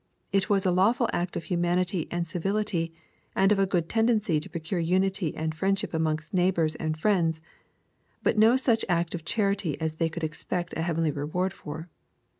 It 0.31 0.49
was 0.49 0.65
a 0.65 0.71
lawful 0.71 1.07
act 1.13 1.35
of 1.35 1.43
humanity 1.43 2.07
and 2.09 2.25
civility, 2.27 2.91
and 3.35 3.51
of 3.51 3.59
a 3.59 3.67
good 3.67 3.87
tendency 3.87 4.39
to 4.39 4.49
procure 4.49 4.79
unity 4.79 5.35
and 5.35 5.53
friend 5.53 5.77
ship 5.77 5.93
amongst 5.93 6.33
neighbors 6.33 6.73
and 6.73 6.97
friends, 6.97 7.39
but 8.23 8.35
no 8.35 8.57
such 8.57 8.83
act 8.89 9.13
of 9.13 9.23
charity 9.25 9.79
as 9.79 9.97
they 9.97 10.09
could 10.09 10.23
expect 10.23 10.73
a 10.75 10.81
heavenly 10.81 11.11
reward 11.11 11.53
for. 11.53 11.87